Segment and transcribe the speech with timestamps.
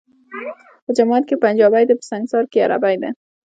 [0.83, 3.09] په جماعت کي پنجابی دی، په سنګسار کي عربی دی